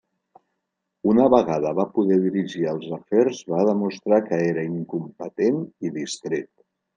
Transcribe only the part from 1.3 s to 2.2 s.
vegada va poder